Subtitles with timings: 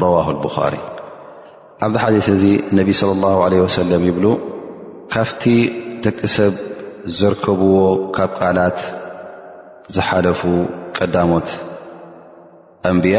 [0.00, 0.95] رواه البخاري
[1.84, 2.44] ኣብዚሓዲስ እዚ
[2.78, 4.26] ነቢ صለ ላ ለ ወሰለም ይብሉ
[5.14, 5.42] ካፍቲ
[6.04, 6.54] ደቂ ሰብ
[7.18, 7.76] ዘርከብዎ
[8.16, 8.80] ካብ ቃላት
[9.96, 10.40] ዝሓለፉ
[10.98, 11.48] ቀዳሞት
[12.92, 13.16] ኣንብያ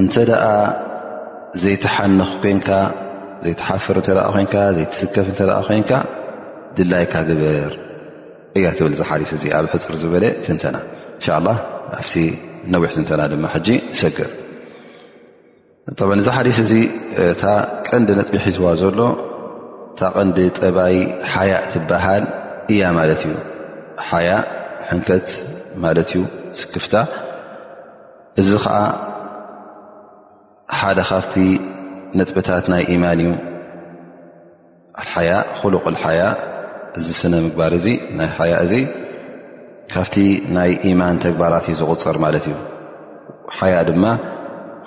[0.00, 0.44] እንተ ደኣ
[1.62, 2.68] ዘይተሓንኽ ኮንካ
[3.44, 5.90] ዘይተሓፍር እንተኣ ኮይን ዘይትስከፍ እንተኣ ኮንካ
[6.76, 7.72] ድላይካ ግብር
[8.58, 10.76] እያ ትብል ዝሓዲስ እዚ ኣብ ሕፅር ዝበለ ትንተና
[11.16, 11.56] እንሻ ላ
[12.00, 12.14] ኣፍቲ
[12.74, 13.68] ነዊሕ ትንተና ድማ ሕጂ
[14.02, 14.30] ሰግር
[16.24, 16.72] ዚ ሓዲስ እዚ
[17.24, 17.44] እታ
[17.88, 19.00] ቀንዲ ነጥቢ ሒትዋ ዘሎ
[19.92, 20.96] እታ ቐንዲ ጠባይ
[21.32, 22.24] ሓያእ ትበሃል
[22.72, 23.32] እያ ማለት እዩ
[24.08, 24.30] ሓያ
[24.88, 25.28] ሕንከት
[25.84, 26.20] ማለት እዩ
[26.60, 26.94] ስክፍታ
[28.40, 28.76] እዚ ከዓ
[30.80, 31.34] ሓደ ካፍቲ
[32.20, 33.30] ነጥብታት ናይ ኢማን እዩ
[35.02, 35.30] ኣሓያ
[35.60, 36.20] ኩሉቁል ሓያ
[36.98, 37.86] እዚ ስነ ምግባር ዚ
[38.18, 38.74] ናይ ሓያ እዚ
[39.94, 40.16] ካብቲ
[40.56, 42.56] ናይ ኢማን ተግባራት እዩ ዝቑፅር ማለት እዩ
[43.60, 44.04] ሓያ ድማ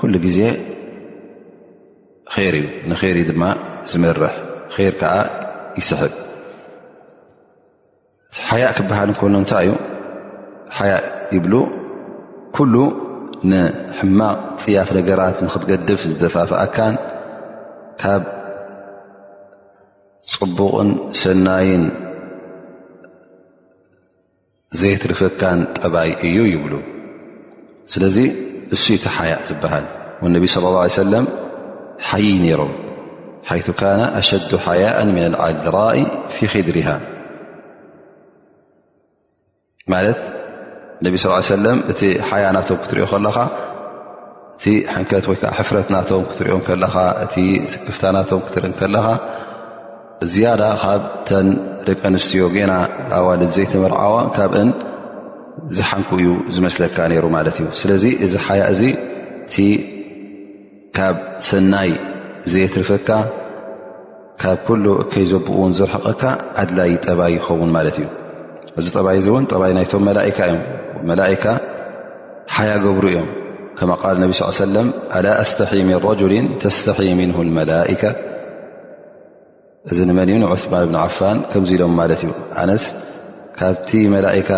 [0.02, 0.40] ኩሉ ግዜ
[2.36, 3.44] ር እዩ ንር እ ድማ
[3.92, 4.34] ዝመርሕ
[4.90, 5.14] ር ከዓ
[5.80, 6.14] ይስሕብ
[8.48, 9.72] ሓያእ ክበሃል እንኮኑ እንታይ እዩ
[10.78, 10.94] ሓያ
[11.36, 11.54] ይብሉ
[12.56, 12.74] ኩሉ
[13.50, 16.96] ንሕማቕ ፅያፍ ነገራት ንክትገድፍ ዝተፋፍኣካን
[18.02, 18.24] ካብ
[20.36, 20.90] ፅቡቕን
[21.20, 21.86] ሸናይን
[24.80, 26.74] ዘይትርፍካን ጠባይ እዩ ይብሉ
[27.94, 28.18] ስለዚ
[28.76, 29.86] እሱ እቲ ሓያእ ዝበሃል
[30.24, 31.26] ወነቢ ስለ ላ ሰለም
[32.10, 32.72] ሓይ ነይሮም
[33.50, 35.98] ሓይ ካነ ኣሸዱ ሓያء ምን ኣድራኢ
[36.34, 36.90] ፊ ከድርሃ
[39.94, 40.22] ማለት
[41.06, 41.34] ነብ ስላ
[41.66, 43.38] ለም እቲ ሓያ ናቶም ክትሪኦ ከለኻ
[44.58, 44.64] እቲ
[44.94, 46.96] ሓንከት ወይከዓ ሕፍረት ናቶም ክትሪኦም ከለኻ
[47.26, 47.34] እቲ
[47.74, 49.06] ስክፍታ ናቶም ክትርኢ ከለኻ
[50.34, 51.48] ዝያዳ ካብተን
[51.88, 52.74] ደቂ ኣንስትዮ ገና
[53.20, 54.70] ኣዋልድ ዘይትመርዓዋ ካብን
[55.78, 58.82] ዝሓንኩ እዩ ዝመስለካ ነይሩ ማለት እዩ ስለዚ እዚ ሓያ እዚ
[59.64, 59.66] እ
[60.98, 61.92] ካብ ሰናይ
[62.52, 63.10] ዘየትርፈካ
[64.42, 66.24] ካብ ኩሉ ከይዘብኡውን ዝርሕቐካ
[66.62, 68.08] ኣድላይ ጠባይ ይኸውን ማለት እዩ
[68.80, 70.62] እዚ ጠባይ እዙ እውን ጠባይ ናይቶም መላካ እዮም
[71.12, 71.44] መላካ
[72.56, 73.30] ሓያ ገብሩ እዮም
[73.78, 74.88] ከማ ቃል ነብ ስ ሰለም
[75.20, 78.04] ኣላ እስተሒ ምን ረጅሊ ተስተሒ ምን መላካ
[79.92, 82.32] እዚ ንመን እዩ ንዑማን እብኒ ዓፋን ከምዚ ኢሎም ማለት እዩ
[82.64, 82.84] ኣነስ
[83.60, 84.52] ካብቲ መላእካ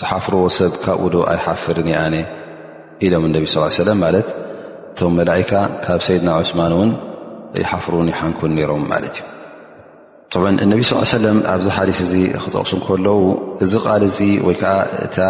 [0.00, 2.14] ዝሓፍርዎ ሰብ ካብኡ ዶ ኣይሓፍርን ኣነ
[3.06, 4.28] ኢሎም ነ ስ ሰለም ማለት
[4.98, 5.50] እቶም መላካ
[5.82, 6.88] ካብ ሰይድና ዑስማን ውን
[7.62, 9.26] ይሓፍሩን ይሓንኩን ሮም ማለት እዩ
[10.34, 12.14] ጥዕን እነቢ ስ ሰለም ኣብዚ ሓዲስ እዚ
[12.44, 13.12] ክጠቕሱ ከለዉ
[13.64, 15.20] እዚ ቃል ዚ ወይከዓእታ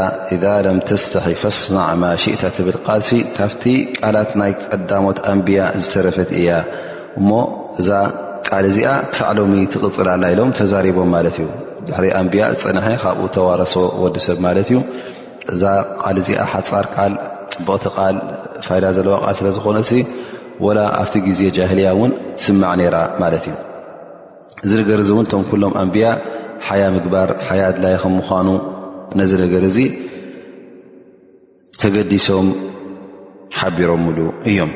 [0.66, 3.64] ለም ተስተሒ ፈስናዕ ማሽእታ ትብል ቃልሲ ካብቲ
[3.98, 6.48] ቃላት ናይ ቀዳሞት ኣንብያ ዝተረፈት እያ
[7.20, 7.30] እሞ
[7.82, 7.90] እዛ
[8.48, 11.48] ቃል እዚኣ ክሳዕሎሚ ትቕፅላላ ኢሎም ተዛሪቦም ማለት እዩ
[11.88, 14.78] ድሕሪ ኣንብያ ፀንሐ ካብኡ ተዋረሶ ወዲ ሰብ ማለት እዩ
[15.54, 15.62] እዛ
[16.02, 17.12] ቃል እዚኣ ሓፃር ቃል
[17.52, 18.16] ፅቡቕቲ ቃል
[18.66, 19.90] ፋይዳ ዘለዋ ል ስለዝኮነእ
[20.64, 23.54] ወላ ኣብቲ ግዜ ጃህልያ ውን ትስማዕ ነራ ማለት እዩ
[24.64, 26.06] እዚ ነገር እዚ እውን እቶም ኩሎም ኣንብያ
[26.66, 28.48] ሓያ ምግባር ሓያ ኣድላይ ከምምኳኑ
[29.18, 29.78] ነዚ ነገር እዚ
[31.82, 32.48] ተገዲሶም
[33.58, 34.18] ሓቢሮምሉ
[34.52, 34.72] እዮም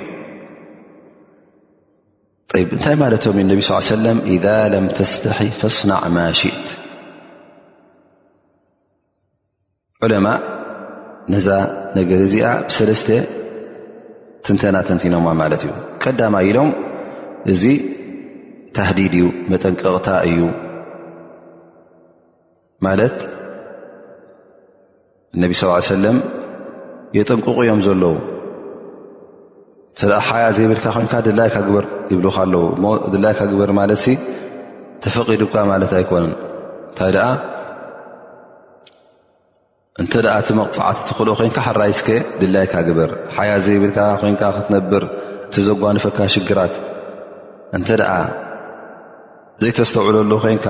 [2.74, 4.18] እንታይ ማለቶም ነብ ስ ለም
[4.72, 6.68] ለም ተስተሒ ፈስናዕ ማ ሽእት
[11.32, 11.48] ነዛ
[11.98, 13.08] ነገር እዚኣ ብሰለስተ
[14.46, 15.72] ትንተና ተንቲኖዋ ማለት እዩ
[16.02, 16.70] ቀዳማ ኢሎም
[17.52, 17.62] እዚ
[18.76, 20.38] ታህዲድ እዩ መጠንቀቕታ እዩ
[22.86, 23.16] ማለት
[25.36, 26.16] እነቢ ስ ሰለም
[27.18, 28.16] የጠንቁቑ እዮም ዘለዉ
[30.00, 32.84] ስኣ ሓያ ዘይብልካ ኮይንካ ድላይካ ግበር ይብልካ ኣለዉ እሞ
[33.14, 34.02] ድላይካ ግበር ማለት
[35.04, 36.32] ተፈቒድካ ማለት ኣይኮንን
[36.90, 37.28] እንታይ ደኣ
[40.00, 42.08] እንተ ደኣ እቲ መቕፃዓት ትክልኦ ኮይንካ ሓራይስ ከ
[42.40, 45.02] ድላይካ ግበር ሓያ ዘይብልካ ኮይንካ ክትነብር
[45.46, 46.74] እቲዘጓንፈካ ሽግራት
[47.76, 48.12] እንተ ደኣ
[49.62, 50.66] ዘይተስተውዕለሉ ኮይንካ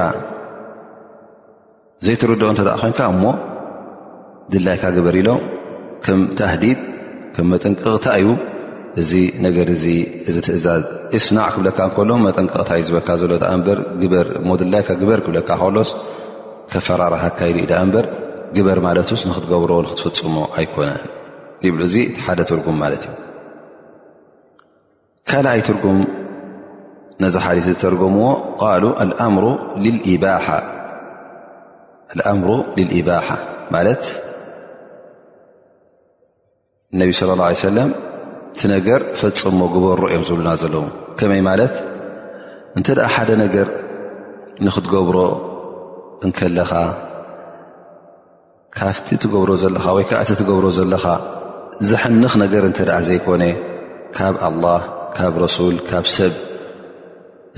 [2.07, 3.25] ዘይትርድኦ እተ ኮንካ እሞ
[4.55, 5.43] ድላይካ ግበር ኢሎም
[6.07, 6.81] ከም ተህዲድ
[7.37, 8.27] ከም መጠንቅቕታ እዩ
[9.03, 9.11] እዚ
[9.47, 9.87] ነገር ዚ
[10.31, 10.83] እዚ ትእዛዝ
[11.19, 13.69] እስናዕ ክብለካ እንከሎ መጠንቅቕታ እዩ ዝበልካ ዘሎ ኣ በ
[14.03, 15.93] ግበእሞ ድላይካ ግበር ክብለካ ሎስ
[16.75, 18.07] ከፈራርሓ ካይሉ ኢ ዳኣ እንበር
[18.57, 21.01] ግበር ማለት ውስ ንክትገብሮ ንክትፍፅሞ ኣይኮነን
[21.75, 21.95] ብሉ እዙ
[22.25, 23.15] ሓደ ትርጉም ማለት እዩ
[25.31, 25.99] ካልኣይ ትርጉም
[27.23, 28.27] ነዚ ሓዲት ዝተርገምዎ
[28.61, 29.45] ቃሉልኣምሩ
[32.77, 33.27] ልልኢባሓ
[33.75, 34.05] ማለት
[37.01, 37.91] ነቢ ስለ ላ ሰለም
[38.55, 40.85] እቲ ነገር ፈፅሞ ግበሮ እዮም ዝብሉና ዘለዉ
[41.21, 41.75] ከመይ ማለት
[42.79, 43.69] እንተ ደኣ ሓደ ነገር
[44.67, 45.17] ንኽትገብሮ
[46.27, 46.71] እንከለኻ
[48.79, 51.05] ካፍቲ ትገብሮ ዘለኻ ወይ ከዓ እቲ ትገብሮ ዘለኻ
[51.89, 53.45] ዘሕንኽ ነገር እንተ ደኣ ዘይኮነ
[54.17, 54.81] ካብ ኣላህ
[55.17, 56.33] ካብ ረሱል ካብ ሰብ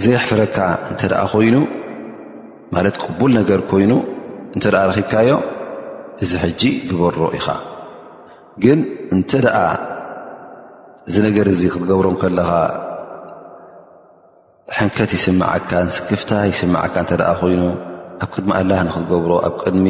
[0.05, 0.57] ዘይሕፍረካ
[0.91, 1.57] እንተ ደኣ ኾይኑ
[2.75, 3.93] ማለት ቅቡል ነገር ኮይኑ
[4.55, 5.43] እንተ ደኣ ረኺብካዮም
[6.25, 7.47] እዚ ሕጂ ግበሮ ኢኻ
[8.65, 8.81] ግን
[9.17, 9.59] እንተ ደኣ
[11.09, 12.51] እዚ ነገር እዙ ክትገብሮም ከለኻ
[14.79, 17.63] ሕንከት ይስምዐካ ንስክፍታ ይስማዓካ እንተደኣ ኾይኑ
[18.25, 19.87] ኣብ ቅድሚ ኣላ ንክትገብሮ ኣብ ቅድሚ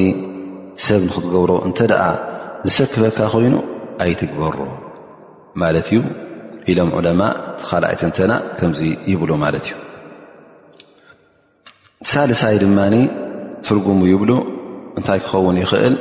[0.83, 2.03] ሰብ ንክትገብሮ እንተ ደኣ
[2.69, 3.55] ዝሰክበካ ኮይኑ
[4.05, 4.57] ኣይትግበሩ
[5.63, 5.99] ማለት እዩ
[6.71, 7.23] ኢሎም ዑለማ
[7.59, 8.81] ቲካልኣእትንተና ከምዚ
[9.11, 9.75] ይብሎ ማለት እዩ
[12.11, 12.97] ሳልሳይ ድማኒ
[13.67, 14.31] ትርጉሙ ይብሉ
[14.99, 15.95] እንታይ ክኸውን ይኽእል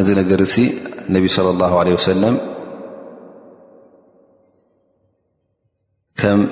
[0.00, 0.54] እዚ ነገር እሲ
[1.14, 2.36] ነቢ ስለ ላ ለ ወሰለም
[6.20, 6.42] ከም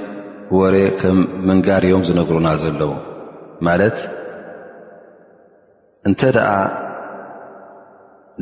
[0.59, 1.19] ወሬ ከም
[1.49, 2.93] መንጋድዮም ዝነግሩና ዘለዎ
[3.67, 3.99] ማለት
[6.09, 6.21] እንተ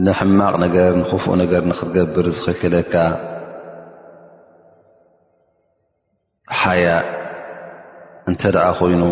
[0.06, 2.94] ንሕማቕ ነገር ንኽፉእ ነገር ንክትገብር ዝኽልክለካ
[6.60, 6.84] ሓያ
[8.31, 9.02] እንተ ደኣ ኮይኑ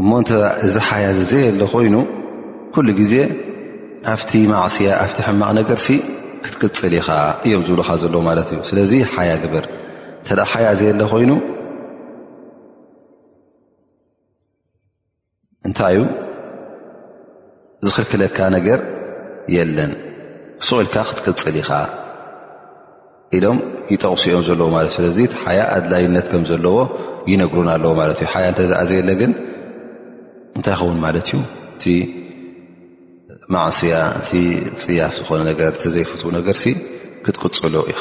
[0.00, 0.30] እሞ እተ
[0.66, 1.94] እዚ ሓያ ዘየ ሎ ኮይኑ
[2.74, 3.14] ኩሉ ግዜ
[4.12, 5.88] ኣብቲ ማዕስያ ኣብቲ ሕማቕ ነገር ሲ
[6.44, 7.08] ክትቅፅል ኢኻ
[7.46, 9.64] እዮም ዝብልካ ዘለዎ ማለት እዩ ስለዚ ሓያ ግብር
[10.22, 11.30] እንተ ሓያ ዘየ ለ ኮይኑ
[15.66, 16.00] እንታይ እዩ
[17.86, 18.78] ዝኽልክለካ ነገር
[19.54, 19.92] የለን
[20.68, 21.70] ስቁኢልካ ክትቅፅል ኢኻ
[23.36, 23.58] ኢሎም
[23.92, 26.76] ይጠቕሲኦም ዘለዎ ማለት እዩ ስለዚ ሓያ ኣድላይነት ከም ዘለዎ
[27.32, 29.32] ይነግሩን ኣለዎ ማለት እዩ ሓያ እንተዝኣዘየለ ግን
[30.56, 31.36] እንታይ ኸውን ማለት እዩ
[31.76, 31.84] እቲ
[33.54, 34.30] ማዕስያ እቲ
[34.82, 36.64] ፅያፍ ዝኾነ ነገር ዘይፍትው ነገርሲ
[37.26, 38.00] ክትቅፅሉ ኢኻ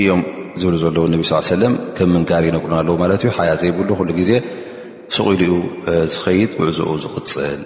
[0.00, 0.22] እዮም
[0.60, 4.30] ዝብል ዘለዎ ነቢ ስ ሰለም ከም ምንጋር ይነግሩን ኣለዎ ማለት እዩ ሓያ ዘይብሉ ኩሉ ግዜ
[5.16, 7.60] ስቑኢሉ ኡ ዝኸይድ ውዕዝኡ ዝቕፅል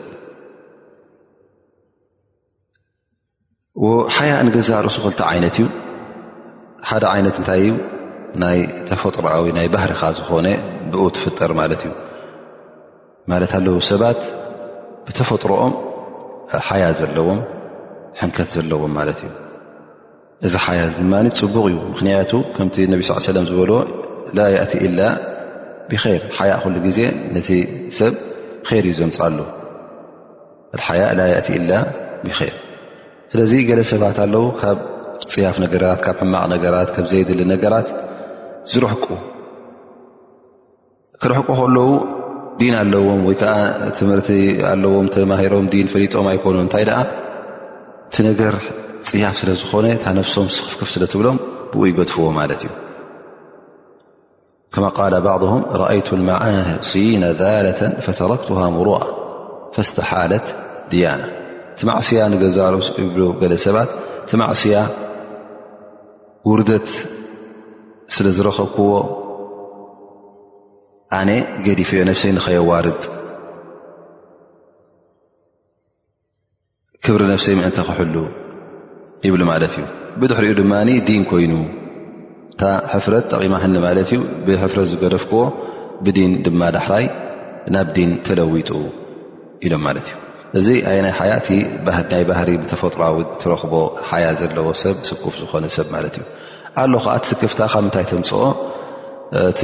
[4.15, 5.67] ሓያ ንገዛ ርእሱ ክልቲ ዓይነት እዩ
[6.91, 7.73] ሓደ ዓይነት እንታይ ዩ
[8.43, 8.59] ናይ
[8.89, 9.25] ተፈጥሮ
[9.57, 10.47] ናይ ባህሪኻ ዝኾነ
[10.91, 11.91] ብኡ ትፍጠር ማለት እዩ
[13.31, 14.21] ማለት ኣለዉ ሰባት
[15.07, 15.73] ብተፈጥሮኦም
[16.69, 17.39] ሓያ ዘለዎም
[18.23, 19.31] ሕንከት ዘለዎም ማለት እዩ
[20.49, 23.79] እዚ ሓያ ድማኒት ፅቡቕ እዩ ምኽንያቱ ከምቲ ነብ ሳ ሰለም ዝበልዎ
[24.39, 25.01] ላ የእቲ ኢላ
[25.93, 26.99] ብር ሓያ ኩሉ ግዜ
[27.37, 27.49] ነቲ
[28.01, 28.15] ሰብ
[28.71, 29.39] ይር እዩ ዘንፃሉ
[30.79, 31.71] ኣሓያ ላ የእቲ ኢላ
[32.27, 32.35] ብር
[33.33, 34.79] ስለዚ ገለ ሰባት ኣለው ካብ
[35.33, 37.89] ፅያፍ ነገራት ካብ ሕማቕ ነገራት ካብ ዘይድል ነገራት
[38.71, 39.05] ዝረሕቁ
[41.23, 41.87] ክረሕቁ ከለዉ
[42.61, 43.55] ዲን ኣለዎም ወይከዓ
[43.99, 44.29] ትምህርቲ
[44.73, 47.03] ኣለዎም ተማሂሮም ዲን ፈሊጦም ኣይኮኑ እንታይ ኣ
[48.09, 48.55] እቲ ነገር
[49.11, 51.39] ፅያፍ ስለ ዝኾነ ታ ነፍሶም ስክፍክፍ ስለትብሎም
[51.75, 52.73] ብኡ ይገድፍዎ ማለት እዩ
[54.75, 59.01] ከመ ቃ ባዕضም ረኣይቱ መዓሲና ዛላة ፈተረክትሃ ሙሩኣ
[59.77, 60.47] ፈስተሓለት
[60.93, 61.23] ድያና
[61.75, 62.79] እቲ ማዕስያ ንገዛርኦ
[63.15, 63.91] ብ ገለ ሰባት
[64.25, 64.77] እቲ ማዕስያ
[66.51, 66.89] ውርደት
[68.15, 68.93] ስለ ዝረኸብክዎ
[71.19, 71.31] ኣነ
[71.67, 73.03] ገዲፈዮ ነፍሰይ ንኸየዋርጥ
[77.05, 78.17] ክብሪ ነፍሰይ ምእንቲ ክሕሉ
[79.27, 79.85] ይብሉ ማለት እዩ
[80.21, 81.53] ብድሕሪኡ ድማኒ ዲን ኮይኑ
[82.53, 82.63] እታ
[82.93, 85.43] ሕፍረት ጠቒማ ህኒ ማለት እዩ ብሕፍረት ዝገደፍክዎ
[86.07, 87.07] ብዲን ድማ ዳሕራይ
[87.77, 88.71] ናብ ዲን ተለዊጡ
[89.67, 90.17] ኢሎም ማለት እዩ
[90.59, 91.49] እዚ ኣይ ናይ ሓያቲ
[92.13, 93.75] ናይ ባህሪ ብተፈጥሮዊ ትረኽቦ
[94.11, 96.25] ሓያ ዘለዎ ሰብ ስኩፍ ዝኾነ ሰብ ማለት እዩ
[96.83, 98.43] ኣሎ ከዓ ትስክፍታ ካብ ምንታይ ተምፅኦ
[99.51, 99.61] እቲ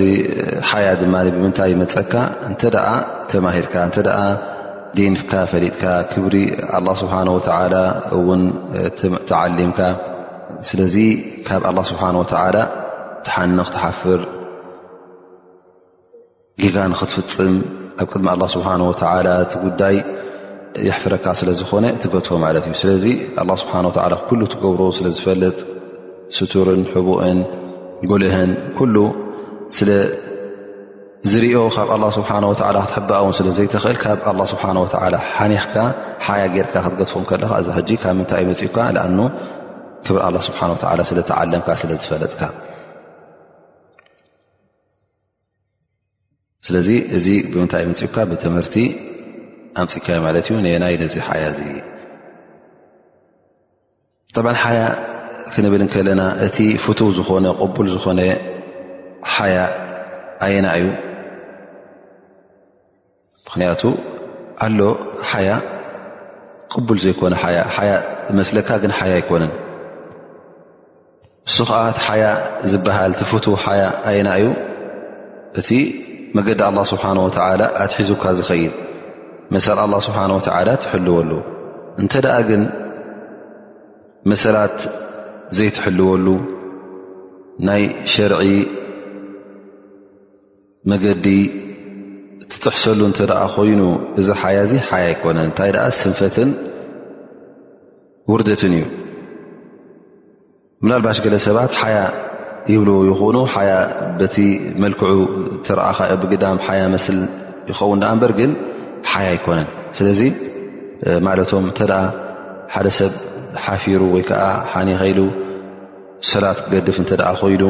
[0.70, 2.12] ሓያ ድማ ብምንታይ መፀካ
[2.48, 2.76] እንተደ
[3.32, 3.96] ተማሂርካ እተ
[4.98, 6.34] ደንፍካ ፈሊጥካ ክብሪ
[6.76, 7.74] ኣላ ስብሓ ወተላ
[8.18, 8.42] እውን
[9.30, 9.80] ተዓሊምካ
[10.68, 10.94] ስለዚ
[11.46, 12.56] ካብ ኣላ ስብሓን ወተዓላ
[13.26, 14.20] ትሓንኽ ትሓፍር
[16.62, 17.54] ጊጋ ንክትፍፅም
[18.02, 19.96] ኣብ ቅድሚ ኣላ ስብሓ ወተዓላ እቲ ጉዳይ
[20.86, 23.04] ይሕፍረካ ስለዝኮነ ትገትፎ ማለት እዩ ስለዚ
[23.62, 25.58] ስብሓ ላ ኩሉ ትገብሮ ስለ ዝፈለጥ
[26.36, 27.38] ስቱርን ሕቡእን
[28.10, 28.96] ጉልህን ኩሉ
[29.76, 34.64] ስለዝርኦ ካብ ኣላ ስብሓ ወላ ክትሕበኣውን ስለዘይትኽእል ካብ ኣ ስብሓ
[35.14, 35.74] ላ ሓኒኽካ
[36.26, 39.18] ሓያ ጌርካ ክትገድፎም ከለካ እዚ ሕጂ ካብ ምንታይ እ መፅእካ ንኣኑ
[40.06, 42.42] ክብር ኣላ ስብሓን ላ ስለ ተዓለምካ ስለዝፈለጥካ
[46.68, 48.76] ስለዚ እዚ ብምንታይእ መፅካ ብትምህርቲ
[49.82, 51.64] ኣምፅካ ማለት እዩ አናይ ነዚ ሓያ እ
[54.34, 54.80] ጠብ ሓያ
[55.54, 58.20] ክንብል ከለና እቲ ፍቱ ዝኾነ ቅቡል ዝኾነ
[59.34, 59.56] ሓያ
[60.46, 60.86] ኣየና እዩ
[63.46, 63.82] ምክንያቱ
[64.66, 64.78] ኣሎ
[65.32, 65.50] ሓያ
[66.74, 67.60] ቅቡል ዘይኮነ ያ
[68.40, 69.52] መስለካ ግን ሓያ ኣይኮነን
[71.48, 72.24] ንሱ ከዓ ቲ ሓያ
[72.70, 74.48] ዝበሃል ቲ ፍት ሓያ ኣየና እዩ
[75.60, 75.68] እቲ
[76.36, 77.04] መገዲ ኣ ስብሓ
[77.84, 78.72] ኣትሒዙካ ዝኸይል
[79.54, 81.30] መሰ ኣላه ስብሓን ወትዓላ ትሕልወሉ
[82.02, 82.62] እንተ ደኣ ግን
[84.30, 84.78] መሰላት
[85.56, 86.26] ዘይ ትሕልወሉ
[87.68, 88.48] ናይ ሸርዒ
[90.90, 91.26] መገዲ
[92.64, 93.82] ትፅሕሰሉ እንተ ደኣ ኮይኑ
[94.20, 96.50] እዚ ሓያ እዚ ሓያ ኣይኮነን እንታይ ደኣ ስንፈትን
[98.32, 98.84] ውርደትን እዩ
[100.84, 101.98] ምናልባሽ ገለ ሰባት ሓያ
[102.72, 103.72] ይብል ይኹኑ ሓያ
[104.20, 104.36] በቲ
[104.82, 105.12] መልክዑ
[105.66, 107.18] ተረኣኻ እብግዳም ሓያ መስል
[107.70, 108.38] ይኸውን ዳኣ እንበርግ
[109.12, 110.20] ሓያ ኣይኮነን ስለዚ
[111.26, 111.92] ማለቶም እንተኣ
[112.74, 113.12] ሓደ ሰብ
[113.64, 115.20] ሓፊሩ ወይ ከዓ ሓኒኸኢሉ
[116.30, 117.62] ሰላት ክገድፍ እንተ ደ ኮይኑ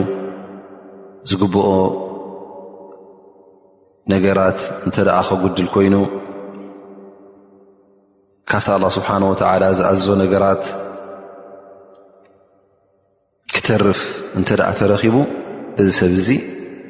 [1.31, 1.69] ዝግበኦ
[4.12, 4.97] ነገራት እንተ
[5.28, 5.95] ከጉድል ኮይኑ
[8.50, 10.64] ካብቲ ኣላ ስብሓን ወተዓላ ዝኣዞ ነገራት
[13.55, 14.00] ክተርፍ
[14.38, 14.50] እንተ
[14.81, 15.14] ተረኪቡ
[15.83, 16.28] እዚ ሰብ እዚ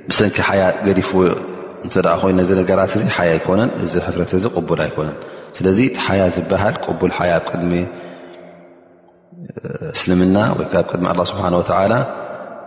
[0.09, 1.21] ብሰንኪ ሓያ ገዲፍዎ
[1.87, 5.17] እንተ ኮይኑ እዚ ነገራት እዚ ሓያ ኣይኮነን እዚ ሕፍረት እዚ ቅቡል ኣይኮነን
[5.57, 7.73] ስለዚ ሓያ ዝበሃል ቅቡል ሓያ ብ ቅድሚ
[9.99, 11.93] እስልምና ወይከ ብ ቅድሚ ኣላ ስብሓን ወተላ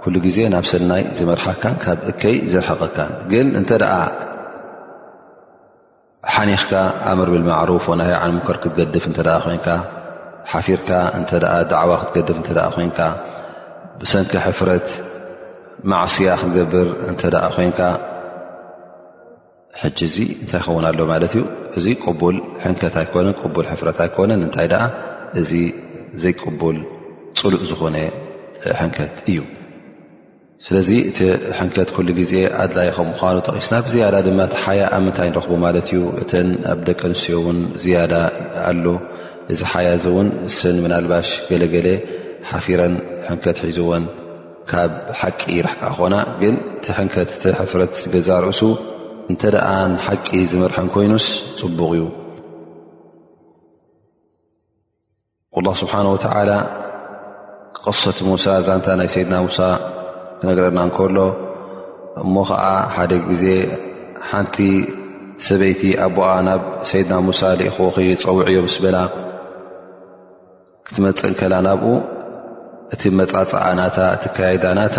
[0.03, 3.83] ኩሉ ግዜ ናብ ሰናይ ዝመርሓካን ካብ እከይ ዘርሐቀካን ግን እንተኣ
[6.35, 6.71] ሓኒኽካ
[7.11, 9.67] ኣምር ብልማዕሩፍ ና ሃ ዓንሙከር ክትገድፍ እተ ኮይንካ
[10.51, 11.31] ሓፊርካ እተ
[11.73, 12.99] ዳዕዋ ክትገድፍ እተ ኮንካ
[14.01, 14.87] ብሰንኪ ሕፍረት
[15.91, 17.21] ማዕስያ ክትገብር እተ
[17.57, 17.79] ኮይንካ
[19.81, 21.43] ሕጂ እዚ እንታይ ይኸውን ኣሎ ማለት እዩ
[21.77, 24.83] እዚ ቅቡል ሕንከት ኣይኮነን ቡል ሕፍረት ኣይኮነን እንታይ ደኣ
[25.39, 25.51] እዚ
[26.21, 26.77] ዘይቅቡል
[27.39, 27.97] ፅሉእ ዝኮነ
[28.79, 29.37] ሕንከት እዩ
[30.65, 31.19] ስለዚ እቲ
[31.57, 32.33] ሕንከት ኩሉ ግዜ
[32.63, 36.31] ኣድላይ ከም ምኳኑ ጠቂስና ብዝያዳ ድማ እቲ ሓያ ኣብ ምንታይ እንረክቡ ማለት እዩ እተ
[36.71, 38.13] ኣብ ደቂ ኣንስትዮ ውን ዝያዳ
[38.69, 38.83] ኣሎ
[39.53, 41.87] እዚ ሓያ እዚ እውን ስን ምናልባሽ ገለገለ
[42.49, 42.95] ሓፊረን
[43.29, 44.03] ሕንከት ሒዝዎን
[44.71, 48.61] ካብ ሓቂ ራሕቃ ኮና ግን ቲ ሕንከት ቲ ሕፍረት ዝገዛ ርእሱ
[49.31, 51.25] እንተደኣ ንሓቂ ዝመርሐን ኮይኑስ
[51.59, 52.03] ፅቡቕ እዩ
[55.65, 56.51] ላ ስብሓን ወተዓላ
[57.83, 59.59] ቅሶት ሙሳ ዛንታ ናይ ሰይድና ሙሳ
[60.39, 61.17] ክነግረና እንከሎ
[62.23, 62.63] እሞ ከዓ
[62.95, 63.45] ሓደ ግዜ
[64.29, 64.57] ሓንቲ
[65.47, 67.95] ሰበይቲ ኣቦኣ ናብ ሰይድና ሙሳ ኢክወኺ
[68.25, 68.97] ፀውዕዮ ምስ በላ
[70.89, 71.91] ክትመፅንከላ ናብኡ
[72.95, 74.97] እቲ መፃፅኣ ናታ እቲ ከያይዳ ናታ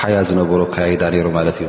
[0.00, 1.68] ሓያ ዝነብሮ ከያዳ ነይሩ ማለት እዩ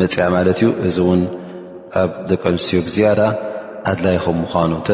[0.00, 1.20] መፅያ ማለት እዩ እዚ እውን
[2.02, 3.20] ኣብ ደቂ ኣንስትዮ ግዝያዳ
[3.90, 4.88] ኣድላይ ከም ምዃኑ እንተ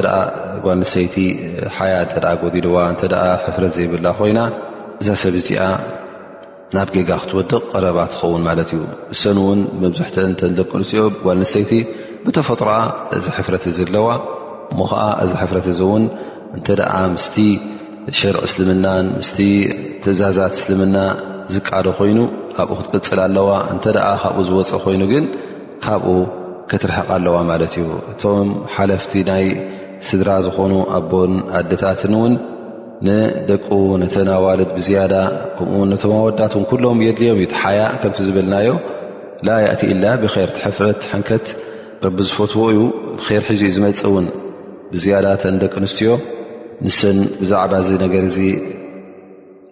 [0.65, 1.17] ጓል ኣንስተይቲ
[1.77, 3.03] ሓያ እተ ጎዲልዋ እንተ
[3.45, 4.41] ሕፍረት ዘይብላ ኮይና
[5.03, 5.63] እዛ ሰብ እዚኣ
[6.77, 8.81] ናብ ጌጋ ክትወድቕ ቀረባ ትኸውን ማለት እዩ
[9.13, 11.73] ንሰን እውን መብዛሕት እንተንደቂ ኣንስትዮ ጓል ኣንስተይቲ
[12.25, 12.79] ብተፈጥሮኣ
[13.17, 14.09] እዚ ሕፍረት ዘለዋ
[14.73, 16.05] እሞ ከዓ እዚ ሕፍረት እዚ እውን
[16.57, 17.37] እንተደኣ ምስቲ
[18.21, 19.39] ሸርዕ እስልምናን ምስቲ
[20.03, 20.97] ትእዛዛት እስልምና
[21.53, 22.19] ዝቃደ ኮይኑ
[22.63, 25.25] ኣብኡ ክትቅፅል ኣለዋ እንተደኣ ካብኡ ዝወፀ ኮይኑ ግን
[25.85, 26.15] ካብኡ
[26.71, 29.45] ክትርሕቕ ኣለዋ ማለት እዩ እቶም ሓለፍቲ ናይ
[30.09, 32.35] ስድራ ዝኾኑ ኣቦን ኣዴታትን ውን
[33.07, 33.67] ንደቁ
[34.01, 35.15] ነተን ኣዋልድ ብዝያዳ
[35.57, 38.69] ከምኡውን ነቶም ኣወዳትን ኩሎም የድልዮም እዩ ቲሓያ ከምቲ ዝብልናዮ
[39.47, 41.47] ላ ያእቲ ኢላ ብከር ትሕፍረት ሓንከት
[42.19, 42.81] ቢዝፈትዎ እዩ
[43.27, 44.27] ብር ሕዚኡ ዝመፅ ውን
[44.93, 46.11] ብዝያዳተን ደቂ ኣንስትዮ
[46.87, 48.39] ንስን ብዛዕባ እዚ ነገር እዙ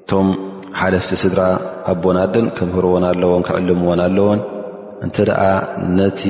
[0.00, 0.28] እቶም
[0.80, 1.40] ሓደፍቲ ስድራ
[1.92, 4.40] ኣቦናደን ከምህርዎን ኣለዎን ክዕልምዎን ኣለዎን
[5.06, 5.42] እንተ ደኣ
[5.98, 6.20] ነቲ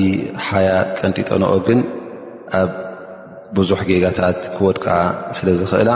[0.46, 0.68] ሓያ
[0.99, 1.80] ቀንጢጠንኦ ግን
[2.61, 2.70] ኣብ
[3.56, 4.96] ብዙሕ ጌጋታት ክወትክዓ
[5.38, 5.90] ስለ ዝኽእላ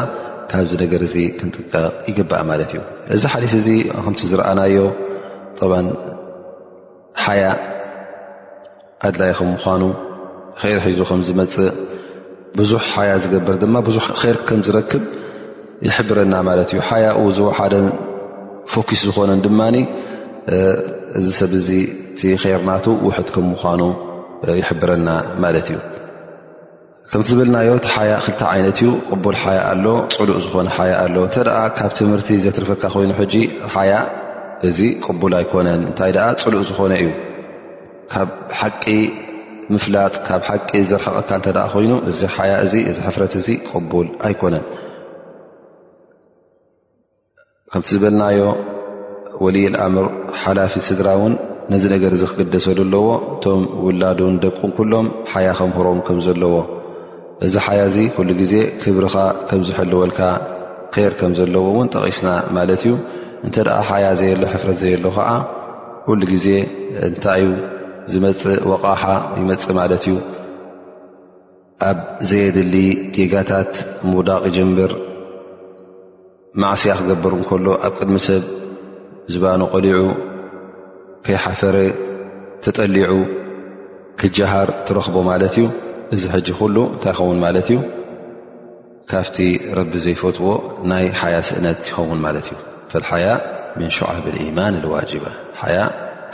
[0.51, 1.75] ካብዚ ነገር እዚ ክንጥቀቕ
[2.09, 2.81] ይግባእ ማለት እዩ
[3.15, 3.69] እዚ ሓሊት እዚ
[4.07, 4.79] ከምቲ ዝረኣናዮ
[5.59, 5.87] ጥን
[7.25, 7.45] ሓያ
[9.07, 9.83] ኣድላይ ከም ምኳኑ
[10.61, 11.73] ከይር ሒዙ ከም ዝመፅእ
[12.59, 15.03] ብዙሕ ሓያ ዝገበር ድማ ብዙሕ ር ከም ዝረክብ
[15.87, 17.07] ይሕብረና ማለት እዩ ሓያ
[17.39, 17.75] ዝወሓደ
[18.75, 19.61] ፎኪስ ዝኮነን ድማ
[21.19, 21.69] እዚ ሰብ እዚ
[22.19, 23.81] ቲ ከርናቱ ውሕት ከም ምኳኑ
[24.61, 25.09] ይሕብረና
[25.43, 25.79] ማለት እዩ
[27.11, 31.37] ከምቲ ዝብልናዮ እቲ ሓያ ክልተ ዓይነት እዩ ቅቡል ሓያ ኣሎ ፅሉእ ዝኮነ ሓያ ኣሎ እተ
[31.79, 33.35] ካብ ትምህርቲ ዘትርፈካ ኮይኑ ሕጂ
[33.75, 33.93] ሓያ
[34.69, 37.11] እዚ ቅቡል ኣይኮነን እንታይ ኣ ፅሉእ ዝኮነ እዩ
[38.15, 38.29] ካብ
[38.61, 38.85] ሓቂ
[39.75, 44.65] ምፍላጥ ካብ ሓቂ ዘረሕቐካ እተ ኮይኑ እዚ ሓያ እ እዚ ሕፍረት እዚ ቅቡል ኣይኮነን
[47.75, 48.37] ከምቲ ዝበልናዮ
[49.45, 50.05] ወሊ ልኣምር
[50.41, 51.33] ሓላፊ ስድራ እውን
[51.73, 56.53] ነዚ ነገር ዚ ክገደሰሉ ኣለዎ እቶም ውላዱን ደቁን ኩሎም ሓያ ከምህሮም ከም ዘለዎ
[57.47, 59.17] እዚ ሓያ እዚ ኩሉ ግዜ ክብርካ
[59.49, 60.21] ከም ዝሕልወልካ
[60.97, 62.93] ከር ከም ዘለዎ እውን ጠቒስና ማለት እዩ
[63.49, 65.29] እንተ ደኣ ሓያ ዘየሎ ሕፍረት ዘየሎ ከዓ
[66.07, 66.47] ኩሉ ግዜ
[67.09, 67.57] እንታይ እዩ
[68.13, 68.43] ዝመፅ
[68.75, 69.03] ዋቕሓ
[69.41, 70.15] ይመፅ ማለት እዩ
[71.91, 71.99] ኣብ
[72.31, 72.77] ዘየድሊ
[73.19, 73.73] ዜጋታት
[74.13, 74.93] ምውዳቕ ይጀብር
[76.63, 78.43] ማዕስያ ክገበሩ እከሎ ኣብ ቅድሚ ሰብ
[79.33, 79.97] ዝበኑ ቆሊዑ
[81.25, 81.77] ከይሓፈረ
[82.65, 83.13] ተጠሊዑ
[84.21, 85.65] ክጀሃር ትረክቦ ማለት እዩ
[86.15, 87.79] እዚ ሕጂ ሉ እንታይ ኸውን ማለት እዩ
[89.11, 89.37] ካፍቲ
[89.79, 90.49] ረቢ ዘይፈትዎ
[90.93, 92.59] ናይ ሓያ ስእነት ይኸውን ማለት እዩ
[93.11, 93.27] ሓያ
[93.81, 95.25] ምن ሸዓብ يማን لዋጅባ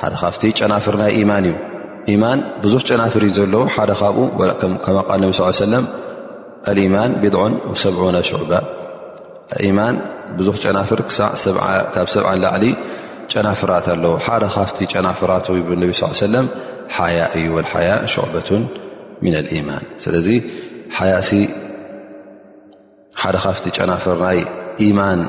[0.03, 1.47] ሓደ ካፍቲ ጨናፍር ናይ ማን
[2.09, 4.25] እዩ ማን ብዙሕ ጨናፍር እዩ ዘለዎ ሓደ ካብኡ
[4.87, 5.75] ከቃል ነ ሰለ
[6.95, 7.53] ማን ቢድዑን
[7.83, 8.53] ሰብዑ ሽዑባ
[10.39, 12.65] ብዙ ጨናፍር ካብ ሰብዓ ላዕሊ
[13.33, 15.91] ጨናፍራት ኣለዎ ሓደ ካፍ ጨናፍራትነቢ
[16.23, 16.35] ሰለ
[16.97, 18.51] ሓያ እዩ ሓያ ሽዕበة
[19.59, 20.29] يማን ስለዚ
[20.99, 21.15] ሓያ
[23.23, 24.39] ሓደ ካፍቲ ጨናፍር ናይ
[24.99, 25.21] ማን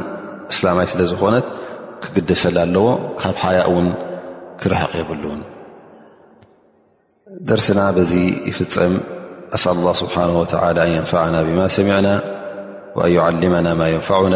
[0.54, 1.46] እስላማይ ስለዝኮነት
[2.04, 2.86] ክግደሰል ኣለዎ
[3.22, 3.88] ካብ ሓያ ውን
[4.62, 5.42] ክርሐቕ የብሉን
[7.50, 8.12] ደርስና በዚ
[8.50, 8.94] ይፍፀም
[9.56, 10.36] ኣኣ ስብሓ ን
[11.04, 14.36] ንፈና ብማ ሰሚና ን ዓልመና ማ يንፋና